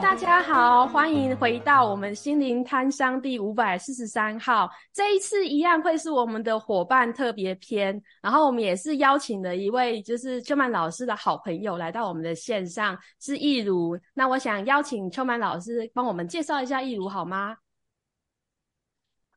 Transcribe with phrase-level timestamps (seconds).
[0.00, 4.68] 大家好，欢迎回到我们心灵摊商第五百四十三号。
[4.94, 13.98] 这一次一样会是我们的伙伴特别篇，然后我们也是邀请了一位就是秋曼老师的好朋友来到我们的线上，是益如。
[14.14, 17.58] 那我想邀请秋曼老师帮我们介绍一下益如好吗？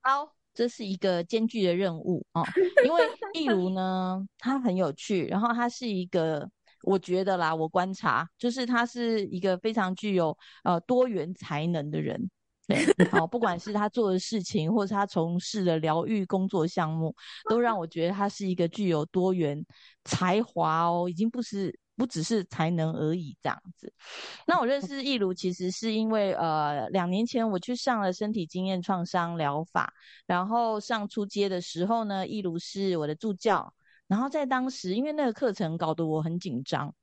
[0.02, 2.42] 好，这是一个艰巨的任务哦，
[2.86, 3.04] 因为
[3.34, 6.50] 益如呢，他很有趣，然后他是一个。
[6.84, 12.30] 我觉得啦，我观察就是他是一个非常具有呃多元才能的人，
[12.68, 17.16] 对，好，不管是他做的事情，或是他从事的疗愈工作项目，
[17.50, 19.66] 都让我觉得他是一个具有多元
[20.04, 23.92] 才华哦，已经不是不只是才能而已这样子。
[24.46, 29.94] 那我认识益如其实是因为呃两年前我去上了身体经验创伤疗法，
[30.26, 33.74] 然后上初阶的时候呢，益如是我的助教。
[34.08, 36.94] 然后在当时，因为那个课程搞得我很紧张，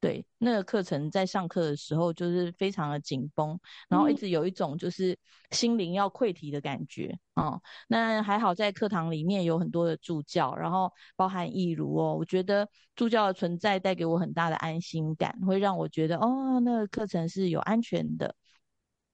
[0.00, 3.58] 对，那个课程在上课的时候就是非常的紧绷，
[3.88, 5.16] 然后一直有一种就是
[5.50, 7.62] 心灵要溃堤的感觉啊、嗯哦。
[7.88, 18.34] 那还好在课堂里面有很多的助教，然后包含易如哦，我觉得助教的存在带给我很大的安心感，会让我觉得哦，那个课程是有安全的。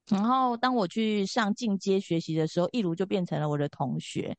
[0.09, 4.37] 然后当我去上进阶学习的时候，一如就变成了我的同学。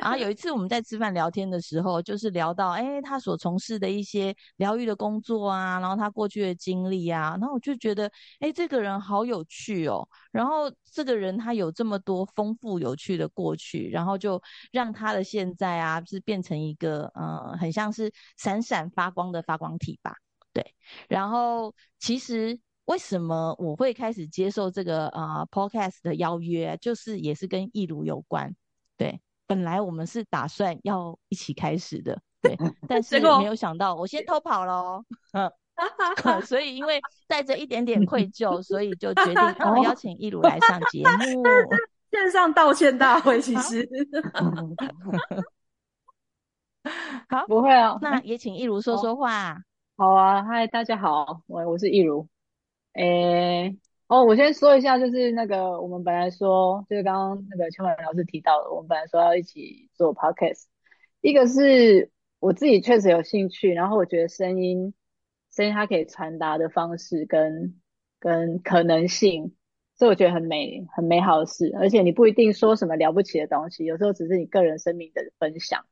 [0.00, 10.06] 然后有一次我们在吃饭聊天的时候，就是聊到，哎，他所从事的一些疗愈的工作啊，然后他过去的经历啊，然后我就觉得，哎，这个人好有趣哦。
[10.32, 20.12] 然后这个人他有这么多丰富有趣的过去，然后就让他的现在啊，是变成一个，呃，很像是闪闪发光的发光体吧。
[20.52, 20.74] 对，
[21.08, 22.58] 然后其实。
[22.88, 26.74] 为什么我会开始接受这个啊、呃、Podcast 的邀约？
[26.80, 28.54] 就是也是跟易如有关。
[28.96, 32.56] 对，本来我们是打算要一起开始的，对，
[32.88, 35.52] 但是没有想到我先偷跑了，嗯，
[36.42, 39.34] 所以因为带着一点点愧疚，所以就决定
[39.66, 41.44] 我们邀请易如来上节目，
[42.10, 43.38] 线上道歉大会。
[43.38, 43.86] 其实，
[47.28, 49.62] 好，不会啊，那也请易如说说话。
[49.98, 52.26] 好啊，嗨，大家好，我我是易如。
[52.98, 53.76] 诶，
[54.08, 60.64] 哦，我先说一下，就是那个我们本来说，就是刚刚那个邱满老师提到的，我们本来说要一起做 podcast。
[61.20, 62.10] 一个是
[62.40, 64.94] 我自己确实有兴趣，然后我觉得声音，
[65.54, 67.80] 声音它可以传达的方式跟
[68.18, 69.54] 跟可能性，
[69.96, 71.72] 所以我觉得很美，很美好的事。
[71.78, 75.84] 而且你不一定说什么了不起的东西，有时候只是你个人生命的分享，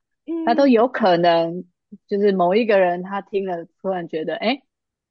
[0.45, 1.63] 它都有可能
[2.09, 4.63] 就是某一个人他听了突然觉得，诶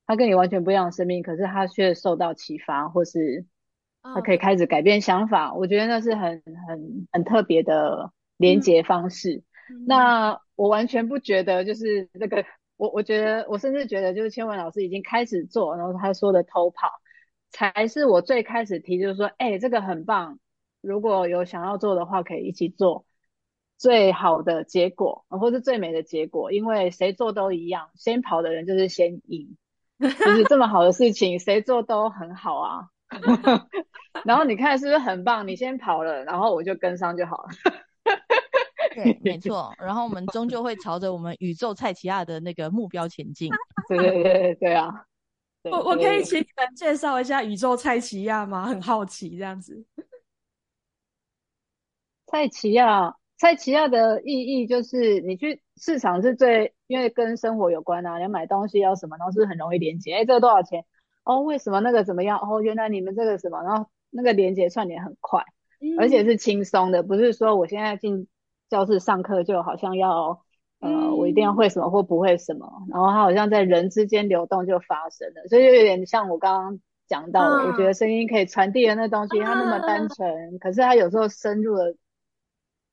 [0.07, 3.45] 他跟你完全不一样的生命，可是他却受到启发，或是
[4.01, 5.47] 他可以开始改变想法。
[5.47, 5.61] Oh.
[5.61, 9.43] 我觉得那是很很很特别的连接方式。
[9.69, 9.85] 嗯。
[9.87, 12.45] 那我完全不觉得就是那个，
[12.77, 16.87] 我我觉得我甚至觉得就是千文老师已经开始做，然后他说的偷跑
[17.49, 20.39] 才是我最开始提，就是说，哎、欸，这个很棒，
[20.81, 23.05] 如果有想要做的话，可以一起做，
[23.77, 29.57] 最好的结果，或是最美的结果，因为谁做都一样，先跑的人就是先赢。
[29.99, 32.87] 就是这么好的事情，谁做都很好啊。
[34.25, 35.47] 然后你看是不是很棒？
[35.47, 37.49] 你先跑了，然后我就跟上就好了。
[38.93, 39.73] 对，没错。
[39.77, 43.49] 然后我们终究会朝着我们宇宙蔡奇亚的那个目标前进。
[43.87, 45.05] 对对对对啊！
[45.63, 48.65] 我我可以请你们介绍一下宇宙蔡奇亚吗？
[48.67, 49.85] 很好奇这样子。
[52.27, 53.15] 蔡奇亚。
[53.37, 60.13] 蔡奇亚的意义就是，你去市场是最，因为跟生活有关啊，你要买东西要什么，然后是很容易连接。
[60.13, 60.85] 哎，这个多少钱？
[61.23, 62.39] 哦，为什么那个怎么样？
[62.39, 63.61] 哦，原来你们这个什么？
[63.63, 65.43] 然后那个连接串联很快，
[65.81, 68.27] 嗯，而且是轻松的，不是说我现在进
[68.69, 70.41] 教室上课就好像要，
[70.79, 81.95] 呃，我一定要会什么或不会什么，然后它好像在人之间流动就发生了，所以就有点像我刚刚讲到的，嗯，我觉得声音可以传递的那东西，它那么单纯，嗯，可是它有时候深入的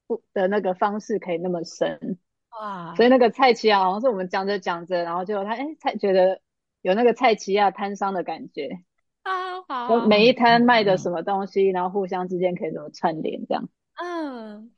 [0.06, 0.22] 不。
[0.34, 2.18] 的那个方式可以那么深
[2.60, 6.40] 哇，所以那个蔡奇亚好像是我们讲着讲着，然后就他哎，蔡觉得
[6.82, 8.80] 有那个蔡奇亚摊商的感觉
[9.22, 14.70] 啊，好，每一摊卖的什么东西，然后互相之间可以怎么串联这样，嗯，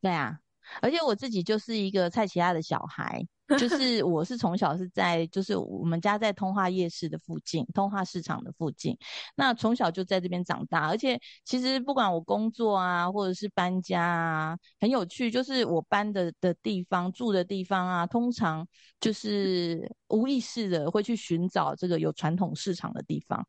[0.00, 0.40] 对啊，
[0.82, 3.26] 而且我自己就是一个蔡奇亚的小孩。
[3.56, 8.96] 就是我是从小是在，就是我们家在通化夜市的附近，通化市场的附近。
[9.36, 15.30] 那从小就在这边长大，而且其实不管我工作啊，或者是搬家啊，很有趣。
[15.30, 18.66] 就是我搬的的地方、住的地方啊，通常
[19.00, 23.46] 就是无意识的会去寻找这个有传统市场的地方。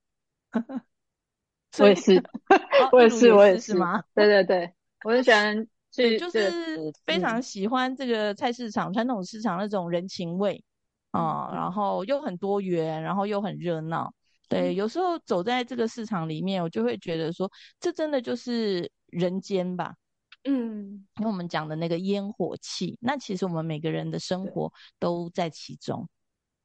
[1.77, 2.23] 我也是，
[2.91, 4.03] 我也是，我也是吗？
[4.15, 4.73] 对对对，
[5.03, 5.67] 我很喜欢。
[5.95, 10.63] 对，就是非常喜欢这个菜市场、传、嗯、统市场那种人情味
[11.11, 14.13] 啊、嗯，然后又很多元，然后又很热闹，
[14.47, 19.95] 对，有时候走在这个市场里面，我就会觉得说，这真的就是人间吧。
[20.43, 26.07] 嗯，因为我们讲的那个烟火气，那其实我们每个人的生活都在其中。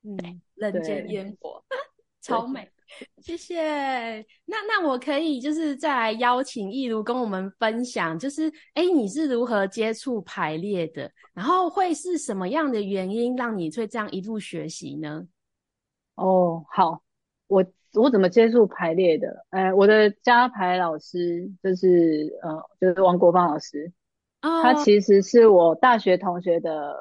[0.03, 1.65] 嗯，人间烟火，
[2.21, 2.71] 超美。
[3.23, 4.19] 谢谢。
[4.45, 11.11] 那那我可以就是再来邀请一如跟我们分享，就是哎，你是如何接触排列的？
[11.33, 15.27] 然后会是什么样的原因让你会这样一路学习呢？
[16.15, 17.03] 哦，好，
[17.49, 17.65] 我
[17.95, 19.45] 我怎么接触排列的？
[19.51, 23.91] 哎，我的家排老师就是呃，就是王国芳老师，
[24.43, 26.95] 哦，他其实是我大学同学的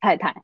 [0.00, 0.42] 太太。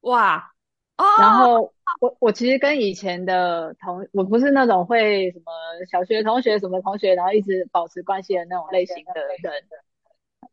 [0.00, 0.52] 哇，
[0.98, 1.72] 哦，然后。
[2.00, 5.46] 我我其实跟以前的同，我不是那种会什么
[5.90, 9.62] 小学同学什么同学，然后一直保持关系的那种类型的人，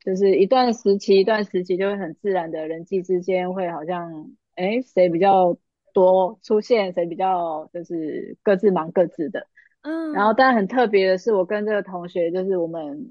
[0.05, 5.57] 就是一段时期一段时期就会很自然的人际之间会好像，哎，谁比较
[5.91, 9.47] 多出现，谁比较就是各自忙各自的，
[9.81, 13.09] 嗯，然后但很特别的是，我跟这个同学就是我们，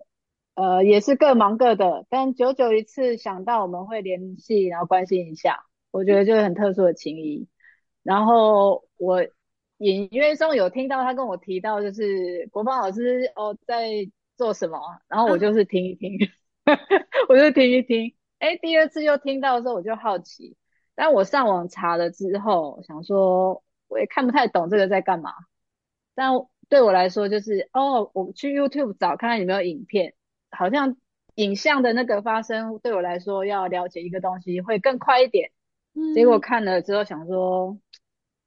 [0.55, 7.47] 呃，也是各忙各的，但久久一次想到我们会联系，然后关心一下，我觉得就是很特殊的情谊。
[8.03, 9.25] 然后我
[9.79, 16.19] 隐约中有听到他跟我提到，就是国芳老师哦在做什么，然后我就是听一听，
[16.65, 16.77] 嗯、
[17.29, 18.13] 我就听一听。
[18.41, 20.57] 哎，第二次又听到的时候，我就好奇。
[20.97, 25.31] 但我上网查了之后，想说我也看不太懂这个在干嘛。
[26.15, 26.31] 但
[26.69, 30.15] 对我来说，就是哦，我去 YouTube 找看看有没有影片，
[30.51, 30.97] 好像
[31.37, 35.53] 影像的那个发生，对我来说要了解一个东西会更快一点。
[35.95, 37.79] 嗯、结果看了之后想说，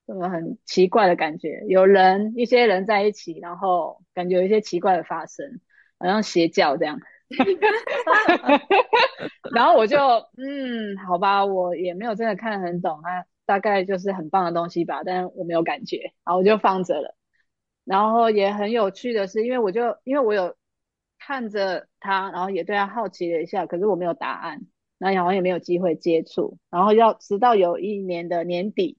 [0.07, 1.63] 怎么很奇怪的感觉？
[1.67, 5.59] 有人一些人在一起，然后感觉有一些奇怪的发生，
[5.99, 6.99] 好像邪教这样。
[9.53, 9.97] 然后我就
[10.37, 17.15] 嗯，好吧，我也没有真的看得很懂，那大概就是很棒的东西吧，但是我没有感觉，然后我就放着了。
[17.83, 20.55] 然后也很有趣的是，因为我就因为我有
[21.19, 24.61] 看着他，然后也对他好奇了一下，可是我没有答案。
[24.97, 28.97] 那好像也没有机会接触，然后要直到有一年的年底，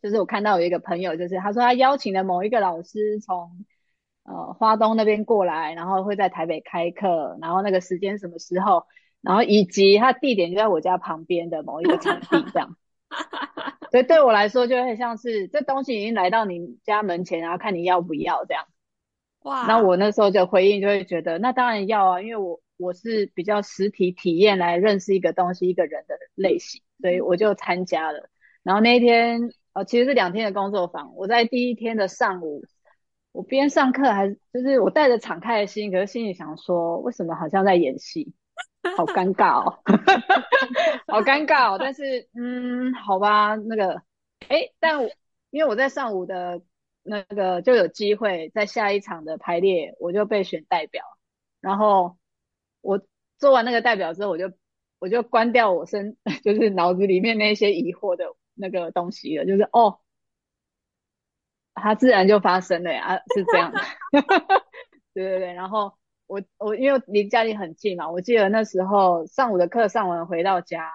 [0.00, 3.66] 就是我看到有一个朋友，就是他说他邀请了某一个老师从
[4.22, 8.86] 呃花东那边过来，然后会在台北开课，然后那个时间什么时候，
[9.20, 12.76] 然后以及他地点就在我家旁边的某一个场地这样，
[13.90, 18.64] 所以对我来说就很像是这东西已经来到你家门前，然后看你要不要这样。
[19.42, 19.66] 哇！
[19.66, 22.60] 那我那时候就回应就会觉得那当然要啊，因为我。
[22.76, 28.28] 我是比较实体体验来认识一个东西、一个人的类型，所以我就参加了。
[28.62, 31.14] 然后那一天，呃，其实是两天的工作坊。
[31.14, 32.64] 我在第一天的上午，
[33.30, 38.32] 我边上课还就是我带着敞开的心，可是心里想说，为什么好像在演戏？
[38.96, 39.78] 好尴尬哦，
[41.06, 41.78] 好尴尬哦。
[41.78, 44.02] 但是，嗯，好吧，那个，
[44.48, 45.10] 诶，但我
[45.50, 46.60] 因为我在上午的
[47.02, 51.04] 那个就有机会在下一场的排列，我就被选代表，
[51.60, 52.16] 然后。
[52.84, 53.00] 我
[53.38, 54.52] 做完那个代表之后，我就
[54.98, 59.98] 我就关掉我身， 就是脑子里面那些疑惑的那个东西了，就是哦，
[61.74, 63.80] 它自然就发生了呀，是这样的，
[65.12, 65.52] 对对对。
[65.54, 65.94] 然后
[66.26, 70.92] 我我因为离家里很近嘛，我记得那时候上午的课上完回到家，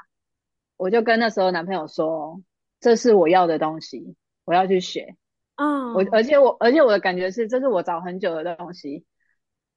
[0.77, 2.41] 我就跟那时候男朋友说，
[2.79, 4.15] 这是我要的东西，
[4.45, 5.15] 我要去学。
[5.55, 9.05] 嗯，我而且我而且我的感觉是，这是我找很久的东西。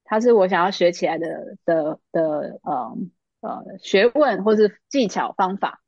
[0.05, 2.97] 它是我想要学起来的的的呃
[3.39, 5.81] 呃学问或是技巧方法，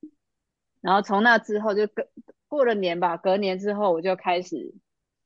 [0.81, 2.07] 然后从那之后就隔
[2.47, 4.73] 过了年吧，隔年之后我就开始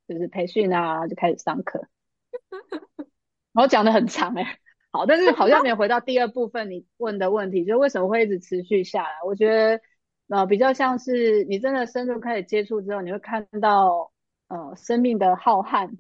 [0.08, 1.88] 就是培训啊，就开始上课。
[3.54, 4.60] 然后讲的很长哎、欸，
[4.92, 9.10] 好，但是好像没有回到第二部分你问的问题，就为什么会一直持续下来？
[9.26, 9.82] 我觉得
[10.30, 14.12] 呃比较像是你真的深入开始接触之后，你会看到
[14.48, 15.98] 呃生命的浩瀚。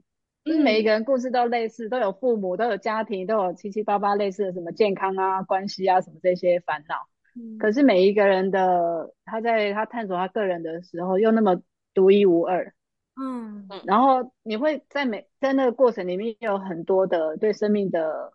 [0.50, 6.96] 就是每一个人故事都类似，都有父母，都有家庭，都有七七八八类似的什么健康啊、关系啊什么这些烦恼。
[7.36, 7.60] 嗯。
[7.60, 11.62] 可是每一个人的他在他探索他个人的时候，又那么
[11.94, 12.74] 独一无二。
[13.22, 13.70] 嗯。
[13.86, 18.34] 然后你会在每在那个过程里面有很多的对生命的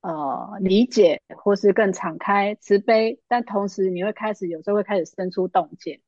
[0.00, 6.00] 呃理解，或是更敞开、慈悲，但同时你会开始有时候会开始生出洞见。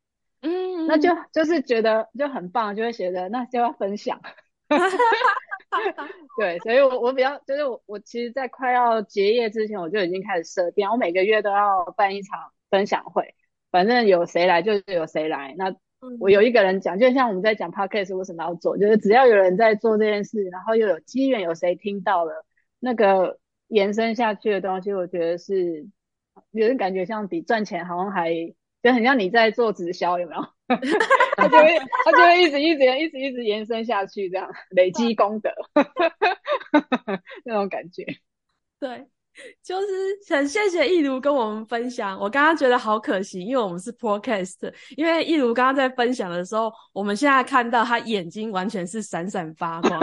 [0.43, 0.89] 嗯。
[0.89, 4.21] 那就就是觉得就很棒，就会觉得那就要分享。
[6.39, 13.35] 对，所以我我比较就是我我其实，在快要结业之前，我就已经开始设定，我每个月都要办一场分享会，
[13.71, 15.55] 反正有谁来就有谁来。
[15.57, 15.75] 那
[16.21, 22.45] 我有一个人讲，就像我们在讲 podcast 为什么要做，就是只要有人在做这件事，然后又有机缘有谁听到了，
[22.79, 25.87] 那个延伸下去的东西，我觉得是
[26.53, 28.33] 有人感觉像比赚钱好像还
[28.83, 30.43] 就很像你在做直销，有没有？
[31.37, 35.51] 他就会 他就会一直一直一直一直延伸下去，这样累积功德，
[37.45, 38.05] 那种感觉。
[38.79, 39.08] 对。
[39.69, 39.87] 就是
[40.35, 50.01] 很谢谢易如跟我们分享，我刚刚觉得好可惜，因为我们是 podcast，因为易如刚刚在分享的时候，我们现在看到他眼睛完全是闪闪发光，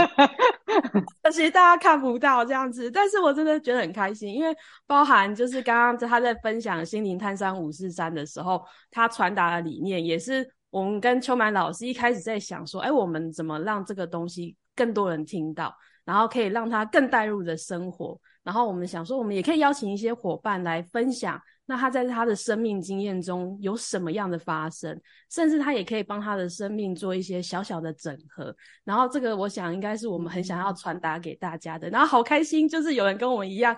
[1.24, 4.56] 可惜大家看不到这样子，但是我真的觉得很开心，因为
[4.86, 18.16] 包含就是刚刚他在分享心灵探山五四三的时候，他传达的理念也是我们跟秋满老师一开始在想说，哎，我们怎么让这个东西更多人听到，然后可以让他更带入的生活。
[18.46, 28.56] 然后我们想说，我们也可以邀请一些伙伴来分享，那他在他的生命经验中有什么样的发生，甚至他也可以帮他的生命做一些小小的整合。
[28.84, 31.90] 然后这个，我想应该是我们很想要传达给大家的。
[31.90, 33.76] 然后好开心，就是有人跟我们一样，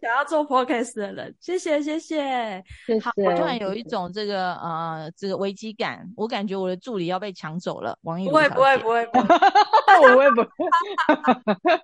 [0.00, 1.36] 想要做 podcast 的人。
[1.38, 3.10] 谢谢，谢谢，谢谢。
[3.16, 7.94] 我突然有一种这个呃这个危机感，我感觉我的助理要被抢走了。
[8.04, 10.48] 王益如，不会，不会，不会，不会，我也不会。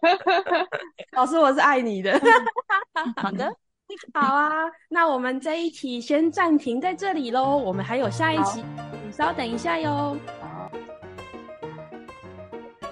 [1.12, 1.66] 老师，我是。
[1.66, 2.12] 爱你的，
[3.20, 3.52] 好的，
[4.14, 8.64] 好啊，那我们这一题先暂停在这里喽，我们还有下一期，
[9.04, 10.16] 你稍等一下哟。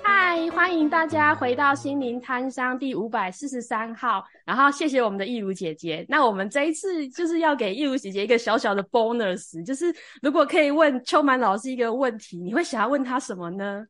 [0.02, 6.06] 嗨，欢迎大家回到心灵摊商第五百四十三号，然后谢谢我们的易如姐姐。
[6.08, 13.84] 那我们这一次就是要给易如姐姐一个小小的 bonus，就是如果可以问秋满老师一个问题，你会想要问他什么呢？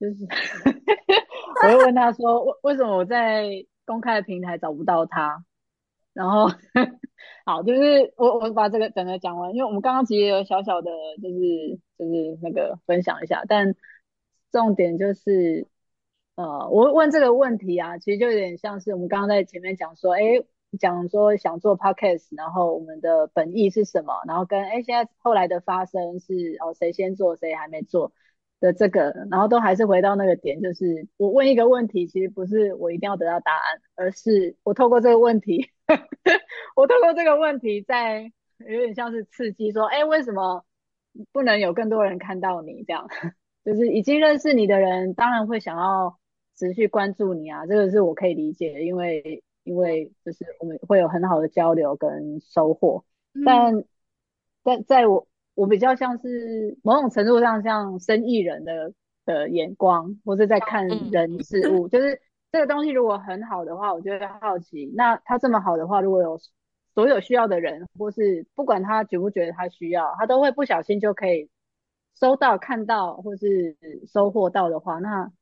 [0.00, 0.26] 就是。
[1.62, 3.48] 我会问他说：“为为什么我在
[3.86, 5.44] 公开的平台找不到他？”
[6.12, 6.48] 然后，
[7.44, 10.90] 好，就是我我把这个整个讲完，因为我们刚刚其实有小小的，
[11.22, 13.74] 就是就是那个分享一下，但
[14.50, 15.66] 重点就是，
[16.36, 20.20] 呃，我问这个问题啊，其实就有点像是我们刚刚在前面讲说，哎，
[20.78, 28.12] 讲说想做 podcast，然后我们的本意是什么，然后跟哎现在后来的发生是哦谁先做谁还没做。
[28.60, 36.04] 的这个，然后都还是回到那个点，就是我问一个问题，其实不是我一定要得到答案，而是我透过这个问题， 呵呵
[36.74, 40.64] 我透过这个问题，在有点像是刺激，说，哎，为什么
[41.32, 42.82] 不能有更多人看到你？
[42.84, 43.08] 这样，
[43.64, 46.18] 就是已经认识你的人，当然会想要
[46.56, 53.04] 持续关注你啊，这个是我可以理解的，因为因为就是我们会有很好的交流跟收获，
[53.44, 53.84] 但
[54.62, 55.26] 但在我。
[55.56, 58.92] 我比较像是某种程度上像生意人的
[59.24, 62.20] 的眼光，或是在看人事物，就是
[62.52, 66.38] 这个东西如果很好的话，我就会好奇，那他这么好的话，如果有
[66.94, 71.48] 所有需要的人，或是不管他觉不觉得他需要，他都会不小心就可以
[72.14, 75.32] 收到、看到或是收获到的话，那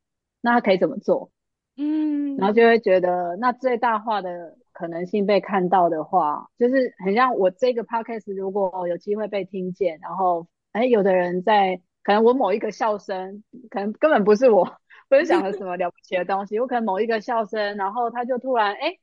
[0.41, 1.31] 那他可以怎么做？
[1.77, 4.57] 嗯，然后就会觉得那最大化的。
[4.75, 14.77] 可能性被看到的话，就是很像我这个 podcast 如果有机会被听见，然后哎，有的人在可能我某一个笑声，可能根本不是我
[15.09, 18.99] 分享了什么了不起的东西，我可能某一个笑声，然后他就突然哎，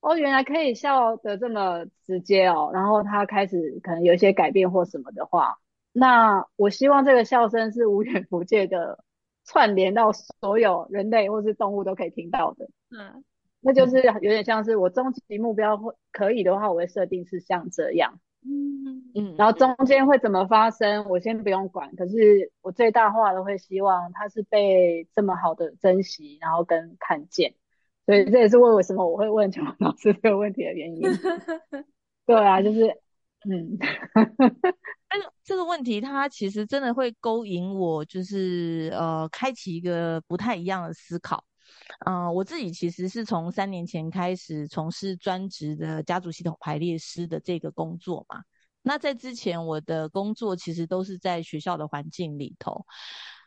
[0.00, 5.58] 哦，原来可以笑得这么直接哦，然后他开始可能有一些改变或什么的话，
[5.92, 9.02] 那我希望这个笑声是无远弗届的
[9.44, 13.24] 串联到所有人类或是动物都可以听到的，嗯。
[13.60, 21.94] 那就是有点像是我终极目标会可以的话，我会设定是像这样，嗯嗯，然后中间会怎么发生，我先不用管。
[21.96, 27.54] 可是我最大化的会希望他是被这么好的珍惜，然后跟看见。
[28.06, 31.02] 所以这也是为为什么我会问秋满老师这个问题的原因。
[32.26, 32.86] 对啊，就是
[33.48, 33.78] 嗯，
[35.08, 41.44] 但是这个问题它其实真的会勾引我，就是呃，开启一个不太一样的思考。
[42.06, 48.42] 嗯、我自己其实是从三年前开始从事专职的家族系统排列师的这个工作嘛。
[48.82, 52.86] 那在之前，我的工作其实都是在学校的环境里头。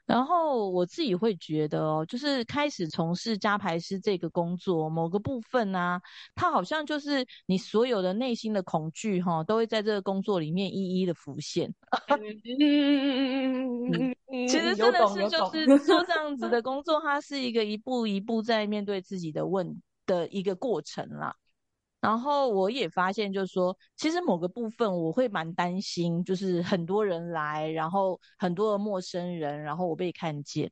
[0.06, 6.02] 然后我自己会觉得哦，就是开始从事加排师这个工作，某个部分啊，
[6.36, 11.74] 它好像就是你所有的内心的恐惧哈，都会在这个工作里面一一的浮现。
[13.90, 14.14] 嗯，
[14.48, 21.34] 其实真的是就是做这样子的工作，它是一个一步一步在面对自己的问的一个过程啦。
[22.04, 30.70] 然后我也发现，就是说，其实某个部分我会蛮担心，就是很多人来，然后很多的陌生人，然后我被看见。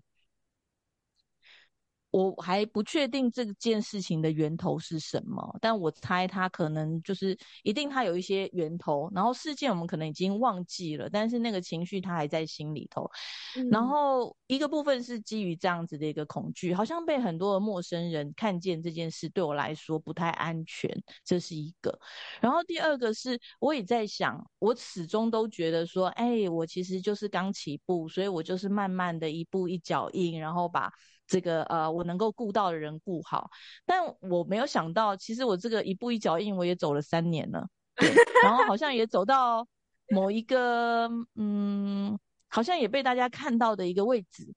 [2.12, 13.10] 我还不确定这件事情的源头是什么，但我猜他可能就是一定他有一些源头，然后事件我们可能已经忘记了，但是那个情绪他还在心里头。
[13.56, 20.90] 嗯、然后一个部分是基于这样子的一个恐惧，好像被很多的陌生人看见这件事对我来说不太安全，
[21.24, 21.98] 这是一个。
[22.42, 30.92] 然后第二个是我也在想，我始终都觉得说，哎，我其实就是刚起步，所以我就是慢慢的一步一脚印，然后把。
[31.32, 33.50] 这个呃，我能够顾到的人顾好，
[33.86, 38.10] 但我没有想到，其实我这个一步一脚印，我也走了三年了，对，
[38.44, 39.66] 然后好像也走到
[40.10, 42.20] 某一个，嗯，
[42.50, 44.54] 好像也被大家看到的一个位置，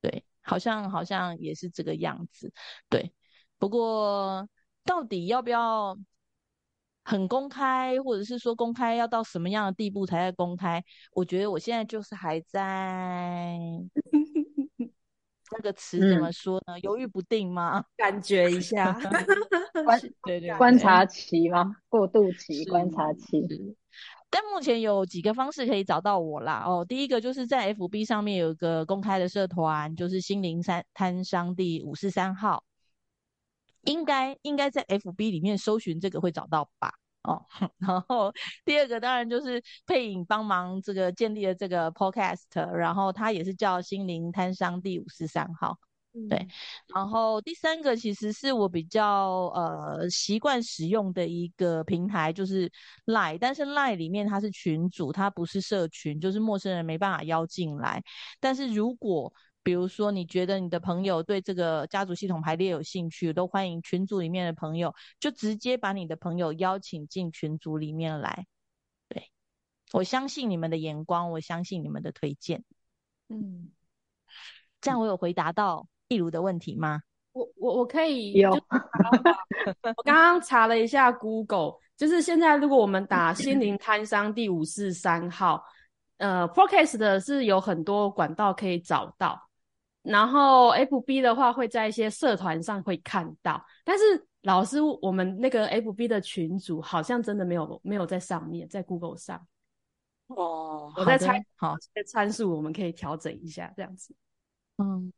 [0.00, 2.52] 对，好像好像也是这个样子，
[2.88, 3.14] 对。
[3.56, 4.48] 不过
[4.84, 5.96] 到底要不要
[7.04, 10.82] 很公开，或者是说公开要到什么样的地步才在公开？
[11.12, 13.56] 我觉得我现在就是还在。
[15.62, 16.76] 那个词怎么说呢？
[16.80, 17.84] 犹豫不定吗？
[17.96, 18.92] 感觉一下，
[19.84, 21.76] 观对，对对，观察期吗？
[21.88, 23.46] 过渡期，观察期。
[24.28, 26.64] 但目前有几个方式可以找到我啦。
[26.66, 32.64] 哦，第一个就是在 FB 上面有一个公开的社团，就是心灵三摊商第五十三号，
[33.84, 36.92] 应该应该在 FB 里面搜寻这个会找到吧。
[37.22, 37.44] 哦，
[37.78, 38.32] 然后
[38.64, 45.78] 第二个当然就是配影帮忙这个建立了这个 podcast，然后他也是叫心灵摊商第五十三号，
[46.14, 46.48] 嗯、对。
[46.92, 52.70] 然后第三个其实是我比较呃习惯使用的一个平台，就是
[53.06, 58.02] Line，但是 Line 里面它是群组，它不是社群，就是陌生人没办法邀进来。
[58.40, 68.46] 但是如果比如说，你觉得你的朋友对这个家族系统排列有兴趣，都欢迎群组里面的朋友，就直接把你的朋友邀请进群组里面来。
[69.08, 69.30] 对，
[69.92, 72.64] 我相信你们的眼光，我相信你们的推荐。
[73.28, 73.70] 嗯，
[74.80, 77.02] 这样我有回答到例如的问题吗？
[77.32, 78.50] 我我我可以有。
[79.96, 85.62] 我刚刚查了一下 Google，就是现在如果我们打“心灵摊商第五四三号”，
[86.18, 89.40] 呃，Podcast 的是有很多管道可以找到。
[90.02, 94.02] 然后 FB 的话会在一些社团上会看到，但是
[94.42, 99.40] 老师，我们那个 FB 的群组好像真的没有没有在上面，在 Google 上。
[100.26, 104.12] 哦，我在猜，好，这些参数我们可以调整一下，这样子。
[104.78, 105.12] 嗯，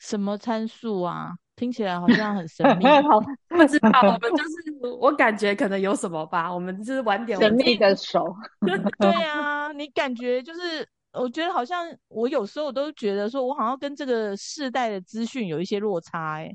[0.00, 1.36] 什么参数啊？
[1.54, 2.84] 听起来好像很神秘。
[3.08, 8.34] 好，不知道，我们就是我感觉可能有什么吧，我们就是晚点神秘的手。
[8.98, 10.88] 对啊，你感觉就是。
[11.18, 16.54] 我觉得好像我有时候我都觉得说，我好像跟这个世代的资讯有一些落差，哎，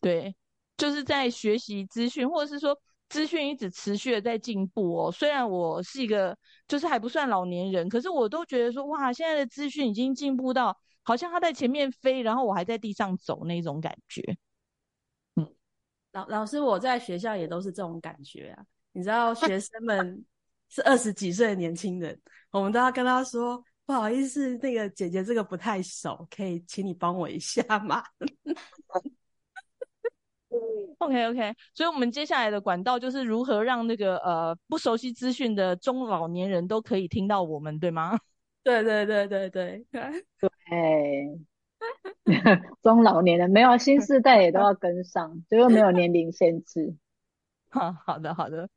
[0.00, 0.34] 对，
[0.76, 2.76] 就是在学习资讯，或者是说
[3.08, 5.12] 资讯一直持续的在进步哦。
[5.12, 14.36] 虽然我是一个就是还不算老年人，可是我都觉得说，哇，现在的资讯已经进步到好像他在前面飞，然后我还在地上走那种感觉。
[15.36, 15.48] 嗯，
[16.12, 18.64] 老老师，我在学校也都是这种感觉啊。
[18.92, 20.24] 你知道， 学生们
[20.68, 22.20] 是二十几岁的年轻人，
[22.50, 23.62] 我们都要跟他说。
[23.90, 28.00] 不好意思，那个姐姐这个不太熟，可以请你帮我一下吗？
[30.98, 38.16] OK OK，所以我们接下来的管道就是如何让那个呃不熟悉资讯的中老年人都可以听到我们，对吗？
[38.62, 41.40] 对对对对对对，
[42.84, 46.94] 中老年人没有新世代也都要跟上，就又没有年龄限制。
[47.70, 48.68] 好好的好的。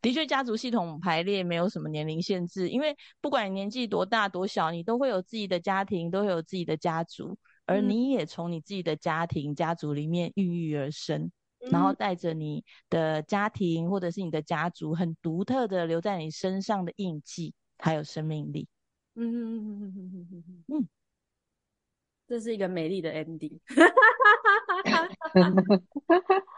[0.00, 11.30] 的确，家族系统排列没有什么年龄限制，因为不管你年纪多大、多小，你都会有自己的家庭，都会有自己的家族，而你也从你自己的家庭、家族里面孕育而生，
[11.70, 18.68] 然后带着你的家庭或者是你的家族很独特的留在你身上的印记，还有生命力。
[19.16, 20.88] 嗯嗯嗯嗯嗯嗯嗯嗯，
[22.28, 23.58] 这是一个美丽的 ending。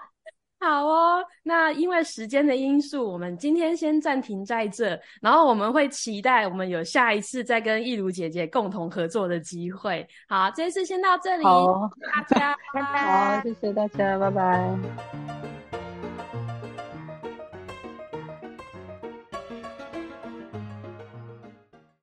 [0.61, 10.07] 好哦，那因为时间的因素，我们今天先暂停在这，然后我们会期待我们有下一次再跟易如姐姐共同合作的机会。
[10.29, 11.91] 好，这一次先到这里， 好，
[12.29, 13.37] 大家拜拜。
[13.37, 15.60] 好，谢谢大家，拜拜。